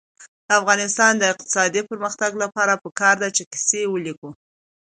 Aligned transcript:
د 0.47 0.49
افغانستان 0.61 1.11
د 1.17 1.23
اقتصادي 1.31 1.81
پرمختګ 1.89 2.31
لپاره 2.43 2.73
پکار 2.83 3.15
ده 3.21 3.29
چې 3.35 3.43
کیسې 3.51 3.81
ولیکو. 3.89 4.29